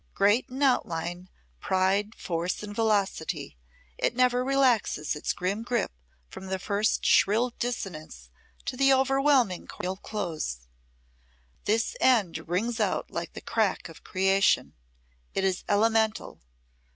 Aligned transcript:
Great 0.15 0.49
in 0.49 0.63
outline, 0.63 1.29
pride, 1.59 2.15
force 2.15 2.63
and 2.63 2.75
velocity, 2.75 3.55
it 3.99 4.15
never 4.15 4.43
relaxes 4.43 5.15
its 5.15 5.31
grim 5.31 5.61
grip 5.61 5.91
from 6.27 6.47
the 6.47 6.57
first 6.57 7.05
shrill 7.05 7.51
dissonance 7.59 8.31
to 8.65 8.75
the 8.75 8.91
overwhelming 8.91 9.67
chordal 9.67 9.97
close. 10.01 10.61
This 11.65 11.95
end 12.01 12.49
rings 12.49 12.79
out 12.79 13.11
like 13.11 13.33
the 13.33 13.41
crack 13.41 13.89
of 13.89 14.03
creation. 14.03 14.73
It 15.35 15.43
is 15.43 15.63
elemental. 15.69 16.41